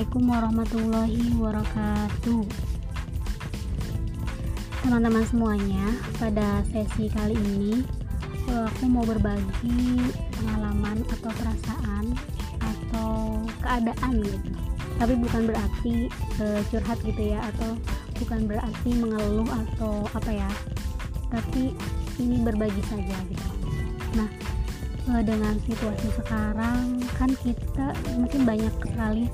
Assalamualaikum 0.00 0.32
warahmatullahi 0.32 1.24
wabarakatuh. 1.36 2.44
Teman-teman 4.80 5.24
semuanya 5.28 5.84
Pada 6.16 6.64
sesi 6.72 7.12
kali 7.12 7.36
ini 7.36 7.84
eh, 8.48 8.64
Aku 8.64 8.88
mau 8.88 9.04
berbagi 9.04 10.00
pengalaman 10.40 11.04
atau 11.04 11.28
perasaan 11.36 12.16
Atau 12.64 13.44
keadaan 13.60 14.24
gitu. 14.24 14.50
Tapi 14.96 15.20
bukan 15.20 15.42
berarti 15.44 16.08
uh, 16.40 16.64
curhat 16.72 16.96
gitu 17.04 17.36
ya 17.36 17.44
Atau 17.52 17.76
bukan 18.24 18.48
berarti 18.48 18.90
mengeluh 18.96 19.52
atau 19.52 20.08
apa 20.16 20.32
ya. 20.32 20.48
Tapi 21.28 21.76
ini 22.16 22.40
berbagi 22.40 22.80
saja 22.88 23.20
gitu. 23.28 23.48
Nah 24.16 24.32
uh, 25.12 25.20
dengan 25.20 25.60
situasi 25.68 26.08
sekarang 26.24 27.04
kan 27.20 27.28
kita 27.44 27.92
mungkin 28.16 28.48
banyak 28.48 28.72
sekali 28.80 29.28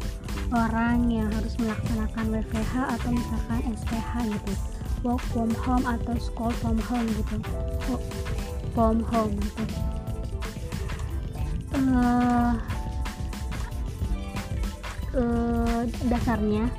orang 0.54 1.10
yang 1.10 1.28
harus 1.32 1.54
melaksanakan 1.58 2.24
WFH 2.30 2.74
atau 2.98 3.10
misalkan 3.10 3.60
SPH 3.74 4.12
gitu. 4.30 4.52
Work 5.02 5.22
from 5.30 5.50
home 5.62 5.86
atau 5.86 6.14
school 6.18 6.52
from 6.62 6.78
home 6.86 7.06
gitu. 7.14 7.36
Work 7.90 8.04
from 8.74 8.96
home 9.06 9.34
gitu. 9.38 9.64
Uh, 11.76 12.54
uh, 15.16 15.82
dasarnya 16.08 16.70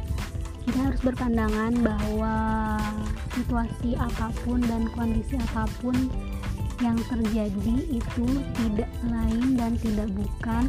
kita 0.67 0.79
harus 0.83 0.99
berpandangan 0.99 1.71
bahwa 1.79 2.35
situasi 3.37 3.95
apa 3.95 4.33
pun 4.43 4.59
dan 4.65 4.89
kondisi 4.91 5.39
apa 5.39 5.69
pun 5.79 5.95
yang 6.77 6.97
terjadi 7.09 7.75
itu 7.89 8.27
tidak 8.53 8.91
lain 9.09 9.57
dan 9.57 9.73
tidak 9.81 10.09
bukan 10.13 10.63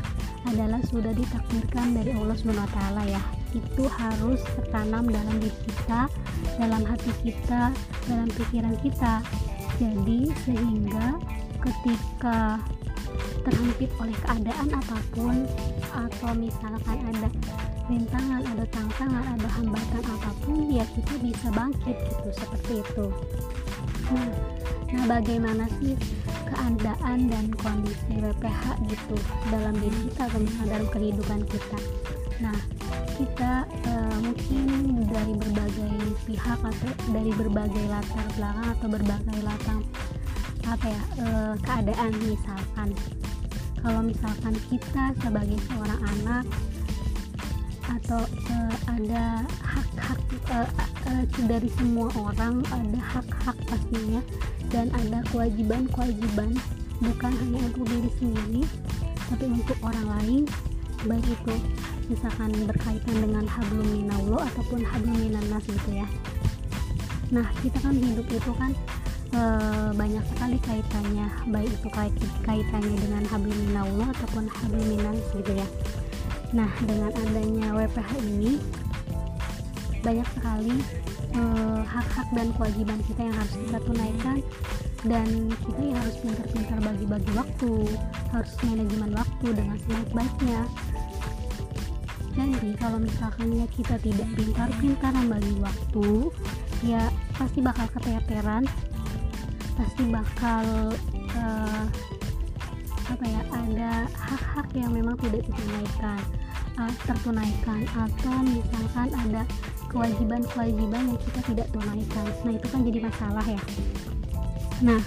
adalah 0.48 0.80
sudah 0.88 1.12
ditakdirkan 1.12 1.92
dari 1.92 2.16
Allah 2.16 2.36
SWT 2.36 2.78
ya. 3.12 3.22
Itu 3.52 3.84
harus 3.92 4.40
tertanam 4.56 5.04
dalam 5.08 5.36
diri 5.40 5.52
kita 5.68 6.08
dalam 6.56 6.82
hati 6.88 7.12
kita 7.20 7.72
dalam 8.08 8.28
pikiran 8.32 8.76
kita. 8.80 9.20
Jadi 9.76 10.32
sehingga 10.48 11.20
ketika 11.60 12.56
terhimpit 13.44 13.90
oleh 14.00 14.16
keadaan 14.24 14.68
apa 14.72 14.98
pun 15.12 15.44
atau 15.92 16.32
misalkan 16.36 16.98
ada 17.08 17.28
rintangan, 17.88 18.42
ada 18.44 18.64
tantangan, 18.68 19.24
ada 19.36 19.48
hambatan 19.60 20.02
apa 20.04 20.30
pun 20.44 20.68
ya 20.68 20.84
kita 20.92 21.14
bisa 21.20 21.48
bangkit 21.52 21.96
gitu 21.96 22.28
seperti 22.32 22.72
itu. 22.84 23.06
Nah 24.08 24.57
Nah, 24.88 25.04
bagaimana 25.04 25.68
sih 25.80 25.92
keadaan 26.48 27.28
dan 27.28 27.52
kondisi 27.60 28.14
WPH 28.24 28.64
gitu 28.88 29.16
dalam 29.52 29.76
diri 29.76 29.98
kita 30.08 30.22
atau 30.32 30.40
dalam 30.64 30.88
kehidupan 30.88 31.40
kita? 31.44 31.78
Nah, 32.40 32.56
kita 33.18 33.66
e, 33.82 33.92
mungkin 34.22 34.66
dari 35.10 35.32
berbagai 35.34 35.92
pihak 36.24 36.60
atau 36.62 36.90
dari 37.10 37.32
berbagai 37.34 37.84
latar 37.90 38.26
belakang 38.38 38.68
atau 38.78 38.86
berbagai 38.88 39.38
latar 39.42 39.80
apa 40.70 40.86
ya 40.86 41.02
e, 41.18 41.26
keadaan 41.66 42.12
misalkan 42.22 42.88
kalau 43.82 44.00
misalkan 44.06 44.54
kita 44.70 45.04
sebagai 45.18 45.58
seorang 45.66 46.00
anak 46.16 46.44
atau 47.90 48.22
e, 48.24 48.56
ada 48.86 49.42
hak-hak 49.66 50.20
e, 50.30 50.58
e, 51.10 51.12
dari 51.50 51.68
semua 51.74 52.06
orang 52.14 52.62
ada 52.70 53.00
hak-hak 53.02 53.57
pastinya. 53.68 54.20
Dan 54.68 54.92
ada 54.92 55.24
kewajiban-kewajiban 55.32 56.52
bukan 56.98 57.32
hanya 57.32 57.58
untuk 57.70 57.84
diri 57.88 58.10
sendiri 58.18 58.62
tapi 59.28 59.44
untuk 59.44 59.78
orang 59.84 60.06
lain 60.18 60.42
baik 61.06 61.26
itu 61.28 61.54
misalkan 62.08 62.50
berkaitan 62.64 63.16
dengan 63.20 63.44
hablum 63.44 63.86
minallah 63.92 64.42
ataupun 64.50 64.80
hablum 64.82 65.14
minannas 65.20 65.62
gitu 65.68 65.90
ya. 65.92 66.08
Nah 67.28 67.46
kita 67.60 67.78
kan 67.84 67.94
hidup 67.94 68.24
itu 68.32 68.52
kan 68.56 68.72
e, 69.36 69.42
banyak 69.92 70.24
sekali 70.32 70.56
kaitannya 70.64 71.28
baik 71.52 71.70
itu 71.70 71.88
kait 71.92 72.14
kaitannya 72.42 72.96
dengan 72.98 73.22
hablum 73.28 73.54
minallah 73.68 74.08
ataupun 74.16 74.48
hablum 74.48 74.86
minannas 74.88 75.28
gitu 75.36 75.52
ya. 75.52 75.68
Nah 76.56 76.72
dengan 76.82 77.12
adanya 77.12 77.76
WPH 77.76 78.10
ini 78.24 78.56
banyak 80.00 80.28
sekali 80.34 80.74
hak-hak 81.86 82.28
uh, 82.28 82.34
dan 82.34 82.48
kewajiban 82.56 82.98
kita 83.06 83.20
yang 83.26 83.36
harus 83.36 83.54
kita 83.56 83.78
tunaikan. 83.84 84.38
Dan 85.06 85.28
kita 85.62 85.80
ya 85.82 85.96
harus 86.02 86.16
pintar-pintar 86.18 86.78
bagi-bagi 86.82 87.30
waktu 87.38 87.72
harus 88.34 88.52
manajemen 88.66 89.10
waktu 89.14 89.46
dengan 89.54 89.76
sebaik-baiknya. 89.86 90.62
Jadi 92.38 92.70
kalau 92.78 92.98
misalkan 93.02 93.50
ya 93.50 93.66
kita 93.74 93.98
tidak 93.98 94.28
pintar-pintar 94.38 95.10
membagi 95.10 95.54
waktu 95.58 96.30
ya 96.86 97.10
pasti 97.34 97.58
bakal 97.58 97.90
keteteran 97.98 98.62
pasti 99.74 100.06
bakal 100.06 100.94
uh, 101.34 101.84
apa 103.10 103.24
ya 103.26 103.42
ada 103.54 103.92
hak-hak 104.14 104.68
yang 104.74 104.90
memang 104.94 105.18
tidak 105.18 105.46
ditunaikan 105.46 106.20
uh, 106.78 106.92
tertunaikan. 107.06 107.80
Atau 107.94 108.34
misalkan 108.46 109.08
ada 109.14 109.42
kewajiban-kewajiban 109.88 111.02
yang 111.12 111.20
kita 111.20 111.40
tidak 111.52 111.66
tunaikan. 111.72 112.26
Nah 112.44 112.52
itu 112.54 112.66
kan 112.68 112.80
jadi 112.84 112.98
masalah 113.04 113.46
ya. 113.46 113.62
Nah 114.84 115.02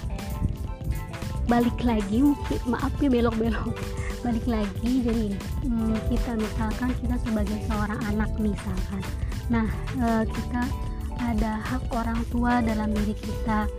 balik 1.49 1.77
lagi 1.83 2.17
mungkin 2.23 2.59
maaf 2.69 2.93
ya 3.01 3.09
belok-belok. 3.09 3.75
Balik 4.21 4.45
lagi 4.45 4.91
jadi 5.01 5.27
hmm, 5.65 5.97
kita 6.09 6.31
misalkan 6.37 6.89
kita 7.01 7.15
sebagai 7.25 7.57
seorang 7.65 7.99
anak 8.09 8.29
misalkan. 8.37 9.01
Nah 9.49 9.67
e, 9.97 10.07
kita 10.29 10.61
ada 11.21 11.61
hak 11.61 11.83
orang 11.93 12.21
tua 12.33 12.61
dalam 12.65 12.89
diri 12.93 13.13
kita 13.13 13.69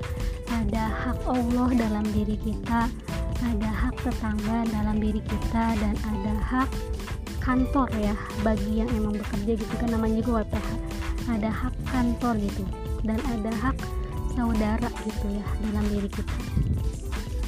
ada 0.52 0.84
hak 0.84 1.18
Allah 1.26 1.68
dalam 1.74 2.04
diri 2.12 2.36
kita 2.38 2.86
ada 3.42 3.70
hak 3.70 3.96
tetangga 4.06 4.62
dalam 4.70 5.02
diri 5.02 5.18
kita 5.26 5.64
dan 5.80 5.94
ada 6.06 6.34
hak 6.38 6.70
kantor 7.42 7.90
ya 7.98 8.14
bagi 8.46 8.80
yang 8.80 8.90
emang 8.94 9.18
bekerja 9.18 9.52
gitu 9.58 9.74
kan 9.82 9.90
namanya 9.90 10.22
juga 10.22 10.46
WPH 10.46 10.70
ada 11.30 11.50
hak 11.50 11.74
kantor 11.90 12.34
gitu 12.38 12.64
dan 13.02 13.18
ada 13.30 13.50
hak 13.50 13.76
saudara 14.32 14.88
gitu 15.04 15.26
ya 15.28 15.46
dalam 15.68 15.84
diri 15.92 16.08
kita. 16.08 16.36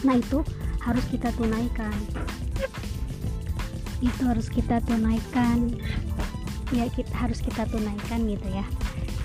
Nah 0.05 0.21
itu 0.21 0.45
harus 0.85 1.05
kita 1.09 1.33
tunaikan. 1.35 1.97
Itu 4.05 4.23
harus 4.29 4.53
kita 4.53 4.85
tunaikan. 4.85 5.73
Ya 6.73 6.91
kita 6.93 7.15
harus 7.15 7.41
kita 7.41 7.65
tunaikan 7.71 8.29
gitu 8.29 8.49
ya. 8.53 8.67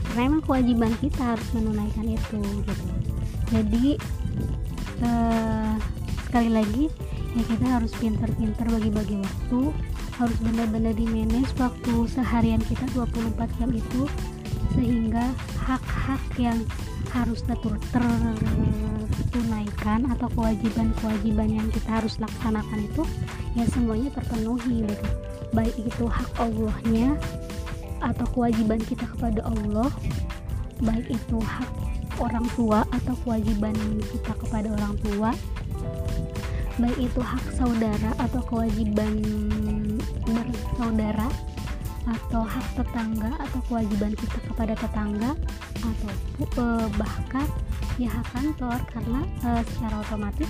Karena 0.09 0.22
emang 0.34 0.41
kewajiban 0.46 0.94
kita 1.03 1.36
harus 1.36 1.47
menunaikan 1.51 2.07
itu 2.07 2.40
gitu. 2.63 2.86
Jadi 3.51 3.86
eh, 5.03 5.74
sekali 6.25 6.50
lagi 6.53 6.86
ya 7.38 7.44
kita 7.46 7.66
harus 7.78 7.94
pintar-pintar 7.97 8.66
bagi-bagi 8.72 9.22
waktu 9.22 9.62
harus 10.19 10.35
benar-benar 10.44 10.91
di 11.00 11.07
manage 11.07 11.56
waktu 11.56 11.95
seharian 12.12 12.60
kita 12.68 12.83
24 12.92 13.39
jam 13.56 13.71
itu 13.71 14.04
sehingga 14.75 15.31
hak-hak 15.63 16.19
yang 16.36 16.60
harus 17.16 17.39
ter 17.48 17.56
tertunaikan 19.16 20.06
atau 20.12 20.27
kewajiban-kewajiban 20.36 21.50
yang 21.56 21.68
kita 21.71 22.04
harus 22.04 22.19
laksanakan 22.19 22.86
itu 22.86 23.04
ya 23.56 23.63
semuanya 23.71 24.12
terpenuhi 24.13 24.83
gitu. 24.83 25.07
Baik 25.56 25.74
itu 25.81 26.06
hak 26.06 26.30
Allahnya 26.38 27.18
atau 28.04 28.25
kewajiban 28.31 28.80
kita 28.83 29.07
kepada 29.07 29.44
Allah 29.48 29.89
baik 30.80 31.12
itu 31.12 31.38
hak 31.39 31.71
orang 32.19 32.48
tua 32.56 32.88
atau 32.92 33.16
kewajiban 33.27 33.75
kita 34.12 34.31
kepada 34.39 34.68
orang 34.71 34.95
tua 35.04 35.31
baik 36.80 37.00
itu 37.12 37.19
hak 37.19 37.44
saudara 37.60 38.12
atau 38.24 38.39
kewajiban 38.48 39.19
bersaudara 40.51 41.30
atau 42.10 42.42
hak 42.42 42.68
tetangga 42.74 43.31
atau 43.38 43.60
kewajiban 43.69 44.13
kita 44.18 44.40
kepada 44.50 44.74
tetangga 44.74 45.31
atau 45.78 46.12
e, 46.42 46.66
bahkan 46.98 47.48
ya 48.01 48.10
hak 48.10 48.28
kantor 48.34 48.80
karena 48.90 49.22
e, 49.46 49.50
secara 49.75 49.96
otomatis 50.01 50.50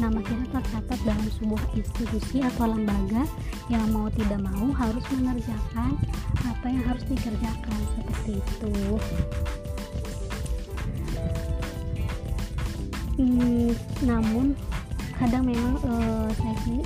nama 0.00 0.20
kita 0.24 0.44
tercatat 0.48 0.98
dalam 1.04 1.26
sebuah 1.40 1.64
institusi 1.76 2.40
atau 2.40 2.72
lembaga 2.72 3.24
yang 3.68 3.84
mau 3.92 4.08
tidak 4.12 4.40
mau 4.40 4.72
harus 4.76 5.04
mengerjakan 5.12 5.92
apa 6.44 6.66
yang 6.68 6.84
harus 6.88 7.04
dikerjakan 7.04 7.78
seperti 7.96 8.32
itu. 8.40 8.74
Hmm, 13.20 13.68
namun 14.08 14.56
kadang 15.20 15.44
memang 15.44 15.76
uh, 15.84 16.28
saya 16.32 16.56
sih 16.64 16.80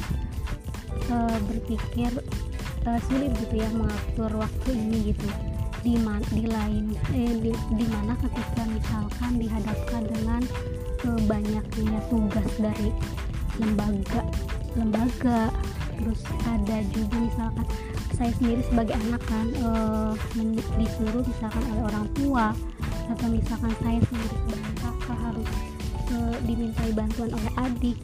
uh, 1.11 1.39
berpikir 1.51 2.11
uh, 2.87 2.99
sulit 3.09 3.33
gitu 3.41 3.55
ya 3.61 3.69
mengatur 3.75 4.31
waktu 4.37 4.71
ini 4.73 5.12
gitu. 5.12 5.29
Di 5.85 6.01
man, 6.01 6.25
di 6.33 6.49
lain 6.49 6.97
eh, 7.12 7.35
di, 7.45 7.53
di 7.53 7.87
mana 7.93 8.17
ketika 8.17 8.65
misalkan 8.65 9.37
dihadapkan 9.37 10.03
dengan 10.09 10.43
uh, 11.05 11.21
banyaknya 11.29 11.99
tugas 12.09 12.49
dari 12.56 12.89
lembaga 13.61 14.23
lembaga. 14.75 15.53
Terus 15.95 16.21
ada 16.51 16.83
juga 16.91 17.17
misalkan 17.23 17.67
saya 18.15 18.31
sendiri 18.39 18.62
sebagai 18.67 18.95
anak 19.11 19.23
kan 19.27 19.47
uh, 19.67 20.15
disuruh 20.79 21.23
misalkan 21.27 21.62
oleh 21.75 21.83
orang 21.91 22.07
tua 22.15 22.47
atau 23.11 23.27
misalkan 23.29 23.75
saya 23.83 23.99
sendiri 24.07 24.37
sebagai 24.47 24.75
kakak 24.81 25.19
harus 25.19 25.50
uh, 26.15 26.37
dimintai 26.47 26.91
bantuan 26.95 27.31
oleh 27.35 27.53
adik 27.59 27.99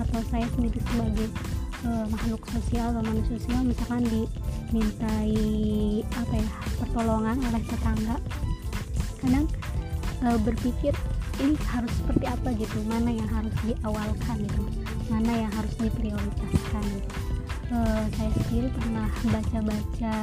atau 0.00 0.20
saya 0.32 0.46
sendiri 0.56 0.80
sebagai 0.90 1.28
uh, 1.86 2.04
makhluk 2.08 2.42
sosial 2.50 2.92
atau 2.92 3.02
manusia 3.04 3.36
sosial 3.40 3.62
misalkan 3.64 4.02
dimintai 4.08 5.38
apa 6.12 6.34
ya 6.36 6.50
pertolongan 6.80 7.36
oleh 7.40 7.62
tetangga. 7.64 8.16
Kadang 9.20 9.46
uh, 10.24 10.38
berpikir 10.40 10.92
ini 11.40 11.56
harus 11.72 11.92
seperti 11.96 12.24
apa 12.28 12.48
gitu 12.52 12.78
mana 12.84 13.08
yang 13.08 13.28
harus 13.32 13.54
diawalkan 13.64 14.36
gitu 14.44 14.62
mana 15.08 15.32
yang 15.48 15.52
harus 15.56 15.74
diprioritaskan 15.80 16.84
gitu. 16.94 17.10
Uh, 17.70 18.02
saya 18.18 18.30
sendiri 18.34 18.68
pernah 18.74 19.08
baca-baca 19.30 20.16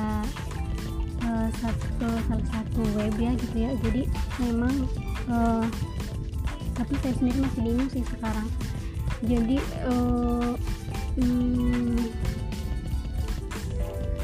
uh, 1.24 1.48
satu 1.63 2.07
salah 2.27 2.48
satu 2.51 2.81
web 2.95 3.15
ya 3.15 3.31
gitu 3.39 3.57
ya. 3.57 3.71
Jadi 3.81 4.04
memang 4.44 4.75
uh, 5.31 5.65
tapi 6.77 6.94
saya 7.01 7.13
sendiri 7.18 7.38
masih 7.42 7.62
bingung 7.65 7.89
sih 7.89 8.04
sekarang. 8.06 8.48
Jadi 9.25 9.57
uh, 9.89 10.54
hmm, 11.17 11.97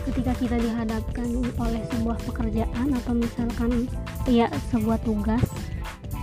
ketika 0.09 0.33
kita 0.37 0.57
dihadapkan 0.61 1.29
oleh 1.57 1.81
sebuah 1.89 2.17
pekerjaan 2.29 2.87
atau 2.93 3.13
misalkan 3.17 3.89
ya 4.29 4.47
sebuah 4.71 5.01
tugas 5.03 5.43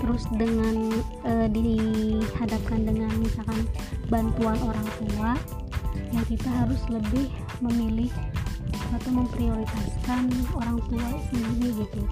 terus 0.00 0.24
dengan 0.32 0.88
uh, 1.28 1.48
dihadapkan 1.52 2.88
dengan 2.88 3.12
misalkan 3.20 3.68
bantuan 4.08 4.56
orang 4.64 4.88
tua 4.96 5.36
ya 6.10 6.22
kita 6.24 6.48
harus 6.48 6.80
lebih 6.88 7.28
memilih 7.60 8.10
atau 8.96 9.10
memprioritaskan 9.14 10.24
orang 10.56 10.78
tua 10.90 11.08
sendiri 11.30 11.86
gitu. 11.86 12.02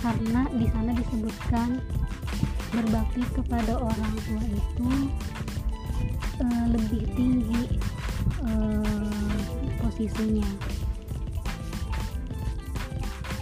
Karena 0.00 0.48
di 0.52 0.66
sana 0.72 0.92
disebutkan 0.96 1.80
berbakti 2.72 3.22
kepada 3.32 3.78
orang 3.80 4.14
tua 4.24 4.42
itu 4.44 4.88
uh, 6.40 6.66
lebih 6.72 7.02
tinggi 7.14 7.62
uh, 8.42 9.10
posisinya. 9.82 10.48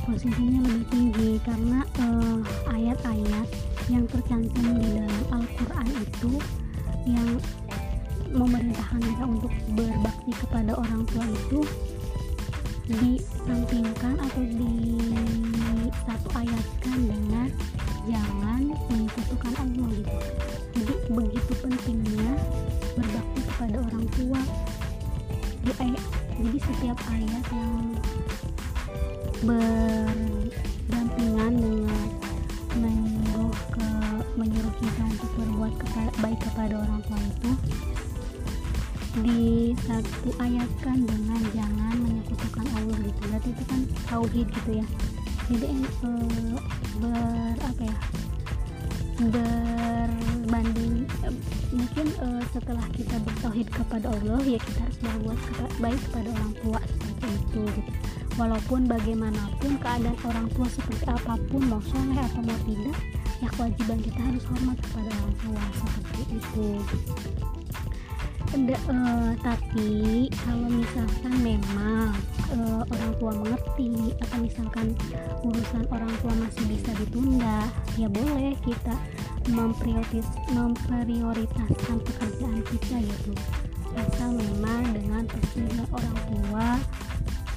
Posisinya 0.03 0.61
lebih 0.67 0.85
tinggi 0.91 1.31
karena 1.47 1.81
ayat-ayat 2.69 3.49
uh, 3.49 3.89
yang 3.89 4.05
tercantum 4.11 4.67
di 4.83 4.89
dalam 4.99 5.23
Al-Quran 5.31 5.89
itu 6.03 6.33
yang 7.07 7.29
memerintahkan 8.33 9.01
kita 9.01 9.25
untuk 9.29 9.53
berbakti 9.77 10.33
kepada 10.41 10.73
orang 10.75 11.05
tua 11.13 11.27
itu 11.29 11.61
disampingkan 12.89 14.19
atau 14.19 14.43
di 14.43 14.93
ayatkan 16.43 16.99
dengan 17.07 17.49
ayatkan 40.43 40.99
dengan 41.07 41.41
jangan 41.55 41.95
menyekutukan 42.03 42.67
Allah 42.75 42.99
gitu. 43.07 43.21
Berarti 43.31 43.49
itu 43.55 43.65
kan 43.71 43.81
tauhid 44.11 44.47
gitu 44.51 44.71
ya. 44.83 44.87
Jadi 45.51 45.67
e, 45.85 46.11
ber 47.03 47.57
apa 47.63 47.83
ya 47.83 47.97
berbanding 49.23 51.07
e, 51.07 51.29
mungkin 51.71 52.07
e, 52.11 52.29
setelah 52.51 52.87
kita 52.91 53.17
bertauhid 53.23 53.69
kepada 53.71 54.07
Allah 54.11 54.43
ya 54.43 54.59
kita 54.59 54.81
harus 54.83 54.99
berbuat 54.99 55.39
baik 55.79 56.01
kepada 56.11 56.29
orang 56.35 56.53
tua 56.59 56.81
seperti 56.91 57.27
itu 57.31 57.63
gitu. 57.79 57.93
Walaupun 58.41 58.89
bagaimanapun 58.89 59.77
keadaan 59.79 60.19
orang 60.25 60.49
tua 60.57 60.67
seperti 60.67 61.05
apa 61.05 61.37
pun 61.53 61.63
mau 61.69 61.83
soleh 61.85 62.17
atau 62.17 62.41
mau 62.41 62.59
tidak 62.65 62.97
ya 63.43 63.49
kewajiban 63.59 63.99
kita 63.99 64.21
harus 64.23 64.45
hormat 64.47 64.79
kepada 64.79 65.11
orang 65.11 65.35
tua 65.43 65.63
seperti 65.83 66.23
itu 66.39 66.67
Enda, 68.53 68.77
uh, 68.85 69.33
tapi 69.41 70.29
kalau 70.45 70.69
misalkan 70.69 71.33
memang 71.41 72.13
uh, 72.53 72.85
orang 72.85 73.13
tua 73.17 73.33
mengerti 73.33 74.13
atau 74.21 74.37
misalkan 74.45 74.93
urusan 75.41 75.89
orang 75.89 76.13
tua 76.21 76.37
masih 76.37 76.65
bisa 76.69 76.93
ditunda 77.01 77.65
ya 77.97 78.13
boleh 78.13 78.53
kita 78.61 78.93
memprioritas 79.49 80.29
memprioritaskan 80.53 81.97
pekerjaan 82.05 82.61
kita 82.69 82.97
gitu 83.01 83.33
asal 83.97 84.37
memang 84.37 84.85
dengan 84.93 85.25
persetujuan 85.25 85.89
orang 85.89 86.19
tua 86.29 86.67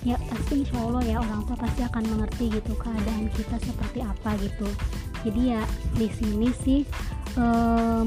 ya 0.06 0.16
pasti 0.32 0.62
insya 0.62 0.78
Allah 0.80 1.04
ya 1.04 1.18
orang 1.20 1.42
tua 1.44 1.58
pasti 1.58 1.82
akan 1.82 2.04
mengerti 2.14 2.46
gitu 2.56 2.72
keadaan 2.78 3.26
kita 3.34 3.58
seperti 3.58 4.00
apa 4.00 4.38
gitu. 4.38 4.70
Jadi 5.26 5.42
ya 5.50 5.62
di 5.98 6.08
sini 6.14 6.50
sih 6.62 6.82
e, 7.36 7.46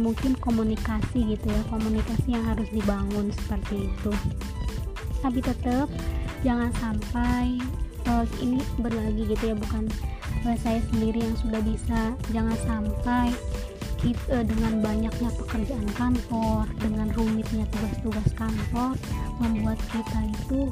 mungkin 0.01 0.33
komunikasi 0.41 1.37
gitu 1.37 1.47
ya 1.49 1.63
komunikasi 1.69 2.29
yang 2.33 2.45
harus 2.45 2.69
dibangun 2.73 3.31
seperti 3.45 3.89
itu. 3.89 4.13
Tapi 5.21 5.39
tetap 5.45 5.89
jangan 6.43 6.73
sampai 6.81 7.61
e, 8.05 8.13
ini 8.41 8.59
berlagi 8.81 9.23
gitu 9.29 9.45
ya 9.53 9.57
bukan 9.57 9.85
e, 10.45 10.49
saya 10.61 10.81
sendiri 10.93 11.23
yang 11.23 11.37
sudah 11.39 11.61
bisa. 11.63 12.01
Jangan 12.33 12.57
sampai 12.65 13.29
kita 13.99 14.47
dengan 14.47 14.79
banyaknya 14.79 15.31
pekerjaan 15.43 15.89
kantor 15.99 16.71
dengan 16.79 17.11
rumitnya 17.19 17.67
tugas-tugas 17.75 18.31
kantor 18.39 18.95
membuat 19.43 19.79
kita 19.91 20.21
itu 20.23 20.71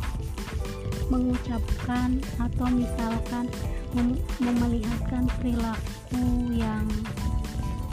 mengucapkan 1.10 2.18
atau 2.38 2.66
misalkan 2.70 3.50
mem 3.94 4.18
memelihatkan 4.42 5.26
perilaku 5.38 6.26
yang 6.54 6.86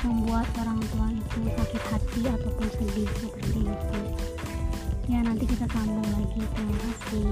membuat 0.04 0.48
orang 0.60 0.80
tua 0.92 1.08
itu 1.12 1.40
sakit 1.56 1.84
hati 1.90 2.22
ataupun 2.28 2.68
sedih 2.76 3.10
seperti 3.18 3.60
itu. 3.64 4.00
Ya 5.08 5.20
nanti 5.24 5.44
kita 5.48 5.66
sambung 5.72 6.04
lagi. 6.12 6.42
Terima 6.44 6.76
kasih. 6.80 7.28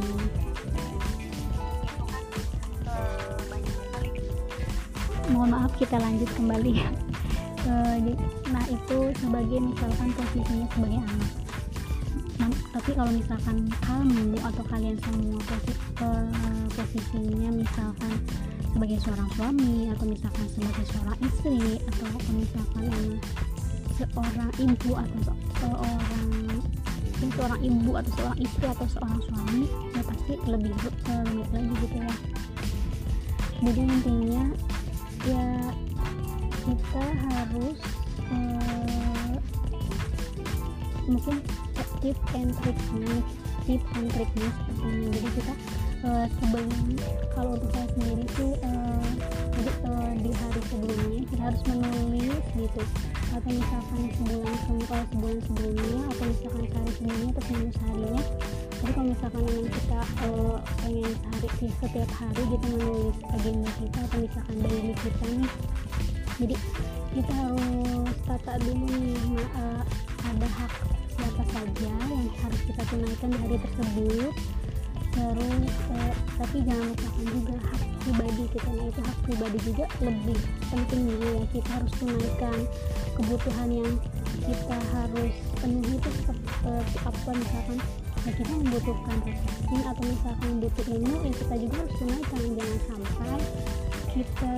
Mohon 5.31 5.49
maaf 5.55 5.71
kita 5.79 5.95
lanjut 5.99 6.29
kembali. 6.35 6.75
Nah 8.51 8.65
itu 8.67 8.97
sebagai 9.21 9.63
misalkan 9.63 10.11
posisinya 10.11 10.67
sebagai 10.75 10.99
anak. 11.07 11.31
Tapi 12.71 12.89
kalau 12.95 13.11
misalkan 13.13 13.57
kamu 13.83 14.35
atau 14.41 14.63
kalian 14.71 14.97
semua 15.05 15.39
posi 15.43 15.71
uh, 16.01 16.65
posisinya 16.73 17.49
misalkan 17.53 18.13
sebagai 18.81 19.05
seorang 19.05 19.29
suami 19.37 19.93
atau 19.93 20.05
misalkan 20.09 20.45
sebagai 20.49 20.85
seorang 20.89 21.17
istri 21.21 21.77
atau 21.85 22.09
misalkan 22.33 22.89
uh, 22.89 23.13
seorang 23.93 24.51
ibu 24.57 24.91
atau 24.97 25.19
seorang 25.61 26.29
seorang 27.21 27.61
ibu 27.61 27.91
atau 27.93 28.11
seorang 28.17 28.39
istri 28.41 28.65
atau 28.65 28.87
seorang 28.89 29.21
suami 29.21 29.69
ya 29.69 30.01
pasti 30.01 30.33
lebih 30.49 30.73
uh, 30.73 31.41
lagi 31.53 31.73
gitu 31.77 31.97
ya. 32.01 32.13
Jadi 33.61 33.81
intinya 33.85 34.45
ya 35.29 35.45
kita 36.65 37.05
harus 37.05 37.77
uh, 38.33 39.33
mungkin 41.05 41.37
tip 42.01 42.17
and 42.33 42.51
triknya 42.59 43.15
tip 43.65 43.81
and 43.95 44.09
seperti 44.09 44.41
ini. 44.81 45.07
Jadi 45.13 45.29
kita 45.37 45.53
uh, 46.03 46.25
sebelum 46.27 46.69
kalau 47.37 47.51
untuk 47.55 47.69
saya 47.71 47.87
sendiri 47.93 48.25
sih 48.33 48.51
uh, 48.65 49.09
jadi 49.53 49.71
uh, 49.85 50.11
di 50.17 50.31
hari 50.33 50.61
sebelumnya 50.67 51.21
kita 51.29 51.41
harus 51.45 51.61
menulis 51.69 52.43
gitu. 52.57 52.81
Atau 53.31 53.49
misalkan 53.53 54.01
sebulan 54.17 54.55
kalau 54.89 55.03
sebulan 55.13 55.39
sebelumnya 55.45 56.01
atau 56.11 56.23
misalkan 56.25 56.63
sehari 56.67 56.91
sebelumnya 56.97 57.29
atau 57.31 57.43
seminggu 57.47 57.71
seharinya. 57.77 58.23
Jadi 58.81 58.91
kalau 58.97 59.07
misalkan 59.13 59.41
memang 59.45 59.69
kita 59.69 60.01
uh, 60.25 60.57
pengen 60.81 61.13
sehari 61.13 61.67
setiap 61.77 62.09
hari 62.17 62.43
kita 62.49 62.67
menulis 62.73 63.17
agenda 63.29 63.69
kita 63.77 63.99
atau 64.09 64.17
misalkan 64.19 64.55
daily 64.65 64.93
kita 64.97 65.25
nih 65.29 65.51
jadi 66.41 66.55
kita 67.13 67.33
harus 67.37 68.09
tata 68.25 68.53
dulu 68.65 68.87
nih 68.89 69.45
uh, 69.53 69.81
ada 70.25 70.47
hak 70.57 70.73
siapa 71.21 71.43
saja 71.53 71.93
yang 72.09 72.33
harus 72.41 72.61
kita 72.65 72.81
tunaikan 72.89 73.29
di 73.29 73.37
hari 73.37 73.57
tersebut. 73.61 74.33
Terus 75.11 75.73
eh, 75.91 76.13
tapi 76.39 76.57
jangan 76.65 76.85
lupakan 76.97 77.25
juga 77.29 77.55
hak 77.61 77.81
pribadi 78.01 78.43
kita 78.49 78.69
nah 78.73 78.85
itu 78.89 79.01
hak 79.05 79.17
pribadi 79.21 79.57
juga 79.61 79.85
lebih 80.01 80.39
penting 80.73 81.01
juga 81.13 81.27
ya 81.29 81.45
kita 81.53 81.69
harus 81.77 81.91
tunaikan. 82.01 82.59
Kebutuhan 83.13 83.69
yang 83.69 83.93
kita 84.41 84.77
harus 84.97 85.33
penuhi 85.61 85.93
itu 85.93 86.09
seperti 86.25 86.97
apa 87.05 87.29
misalkan 87.37 87.77
ya 88.21 88.31
kita 88.33 88.53
membutuhkan 88.57 89.17
refreshing 89.21 89.83
atau 89.85 90.03
misalkan 90.09 90.51
butuh 90.57 90.85
ilmu 90.89 91.15
ya 91.21 91.33
kita 91.37 91.55
juga 91.61 91.75
harus 91.85 91.93
tunaikan. 92.01 92.41
Jangan 92.57 92.79
sampai 92.89 93.39
kita 94.11 94.55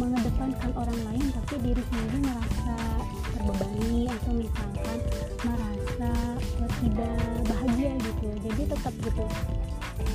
mengedepankan 0.00 0.70
orang 0.78 1.00
lain 1.10 1.26
tapi 1.34 1.54
diri 1.60 1.82
sendiri 1.90 2.18
merasa 2.22 2.76
terbebani 3.34 4.08
atau 4.08 4.32
misalkan 4.32 4.98
merasa 5.44 5.83
uh, 6.10 6.68
tidak 6.82 7.16
bahagia 7.48 7.92
gitu. 7.96 8.28
Jadi 8.44 8.62
tetap 8.68 8.94
gitu 9.00 9.24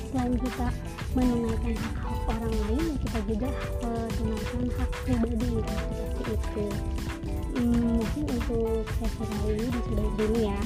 selain 0.09 0.33
kita 0.41 0.67
menunaikan 1.13 1.73
hak 1.77 1.95
hak 2.01 2.21
orang 2.33 2.55
lain 2.65 2.85
kita 2.97 3.19
juga 3.29 3.49
uh, 3.85 4.07
tunaikan 4.17 4.63
hak 4.73 4.89
pribadi 5.05 5.47
gitu 5.53 5.73
seperti 6.17 6.33
itu. 6.33 6.65
Hmm, 7.59 7.97
mungkin 7.99 8.23
untuk 8.39 8.85
sesi 8.97 9.23
kali 9.25 9.53
ini 9.57 9.67
disudahi 9.73 10.11
dulu 10.17 10.37
ya. 10.37 10.59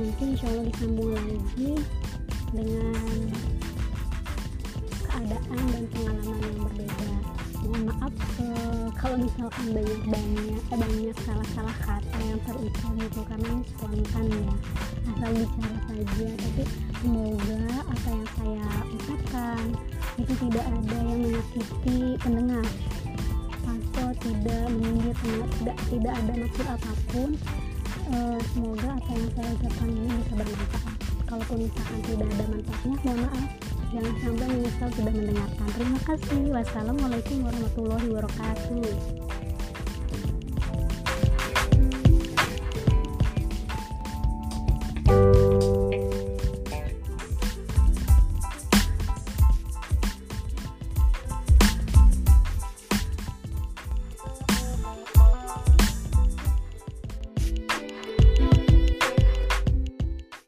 Mungkin 0.00 0.26
insya 0.32 0.46
Allah 0.48 0.64
disambung 0.70 1.10
lagi 1.12 1.70
dengan 2.50 2.96
keadaan 5.06 5.64
dan 5.70 5.84
pengalaman 5.92 6.38
yang 6.40 6.58
berbeda 6.66 7.39
mohon 7.70 7.86
maaf 7.86 8.14
uh, 8.42 8.90
kalau 8.98 9.16
misalkan 9.22 9.66
banyak 9.70 10.00
banyak 10.10 10.58
eh, 10.58 10.74
banyak 10.74 11.16
salah-salah 11.22 11.76
kata 11.86 12.18
yang 12.18 12.40
terucap 12.42 12.92
gitu 12.98 13.20
karena 13.30 13.46
ini 13.46 13.64
spontan 13.70 14.26
ya. 14.26 14.54
Asal 15.06 15.30
bicara 15.38 15.78
saja 15.86 16.26
tapi 16.34 16.64
semoga 16.98 17.62
apa 17.86 18.08
yang 18.10 18.28
saya 18.34 18.66
ucapkan 18.90 19.62
itu 20.18 20.32
tidak 20.34 20.66
ada 20.66 20.98
yang 20.98 21.18
menyakiti 21.22 21.98
pendengar. 22.18 22.66
Atau 23.62 24.08
tidak 24.18 24.64
menyindir 24.74 25.14
tidak 25.62 25.78
tidak 25.94 26.12
ada 26.18 26.32
maksud 26.34 26.66
apa 26.66 26.92
pun 27.14 27.30
uh, 28.10 28.38
semoga 28.50 28.88
apa 28.98 29.10
yang 29.14 29.30
saya 29.38 29.48
ucapkan 29.54 29.88
ini 29.94 30.10
bisa 30.10 30.34
bermanfaat. 30.34 30.96
Kalaupun 31.30 31.56
misalkan 31.62 31.98
tidak 32.02 32.28
ada 32.34 32.44
manfaatnya 32.50 32.96
mohon 33.06 33.18
maaf 33.30 33.69
jangan 33.90 34.14
sampai 34.22 34.46
menyesal 34.48 34.88
sudah 34.94 35.12
mendengarkan. 35.14 35.68
Terima 35.74 35.98
kasih. 36.06 36.40
Wassalamualaikum 36.54 37.36
warahmatullahi 37.42 38.06
wabarakatuh 38.10 39.49